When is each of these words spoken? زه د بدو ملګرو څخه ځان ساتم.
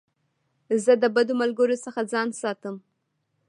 زه 0.83 0.93
د 1.01 1.03
بدو 1.15 1.33
ملګرو 1.41 1.77
څخه 1.85 2.01
ځان 2.11 2.27
ساتم. 2.41 2.75